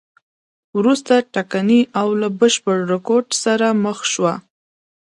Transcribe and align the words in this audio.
وروسته 0.77 1.13
ټکنۍ 1.33 1.81
او 1.99 2.07
له 2.21 2.27
بشپړ 2.39 2.77
رکود 2.93 3.25
سره 3.43 3.67
مخ 3.83 3.99
شوه. 4.13 4.33